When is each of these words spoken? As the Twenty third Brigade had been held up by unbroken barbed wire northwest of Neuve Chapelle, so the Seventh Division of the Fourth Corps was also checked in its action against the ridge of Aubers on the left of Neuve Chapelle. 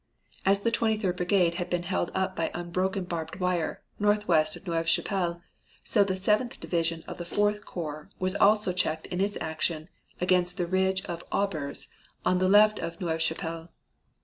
As 0.47 0.61
the 0.61 0.71
Twenty 0.71 0.97
third 0.97 1.17
Brigade 1.17 1.53
had 1.61 1.69
been 1.69 1.83
held 1.83 2.09
up 2.15 2.35
by 2.35 2.49
unbroken 2.55 3.03
barbed 3.03 3.35
wire 3.35 3.83
northwest 3.99 4.55
of 4.55 4.65
Neuve 4.65 4.89
Chapelle, 4.89 5.43
so 5.83 6.03
the 6.03 6.15
Seventh 6.15 6.59
Division 6.59 7.03
of 7.07 7.19
the 7.19 7.23
Fourth 7.23 7.63
Corps 7.65 8.09
was 8.17 8.33
also 8.33 8.73
checked 8.73 9.05
in 9.05 9.21
its 9.21 9.37
action 9.39 9.89
against 10.19 10.57
the 10.57 10.65
ridge 10.65 11.05
of 11.05 11.23
Aubers 11.31 11.87
on 12.25 12.39
the 12.39 12.49
left 12.49 12.79
of 12.79 12.99
Neuve 12.99 13.21
Chapelle. 13.21 13.69